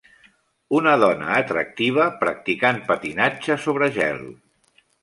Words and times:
Una 0.77 0.93
dona 1.03 1.27
atractiva 1.41 2.09
practicant 2.25 2.83
patinatge 2.89 3.63
sobre 3.69 3.95
gel. 4.01 4.29